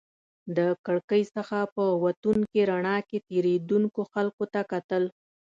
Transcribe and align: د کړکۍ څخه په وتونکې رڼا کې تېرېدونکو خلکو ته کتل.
د 0.57 0.59
کړکۍ 0.85 1.23
څخه 1.35 1.57
په 1.75 1.83
وتونکې 2.03 2.61
رڼا 2.71 2.97
کې 3.07 3.17
تېرېدونکو 3.29 4.01
خلکو 4.13 4.43
ته 4.53 4.61
کتل. 4.71 5.03